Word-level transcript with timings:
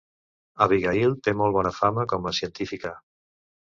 Abigail 0.67 1.13
té 1.29 1.35
molt 1.43 1.57
bona 1.59 1.75
fama 1.83 2.09
com 2.15 2.29
a 2.33 2.37
científica. 2.43 2.99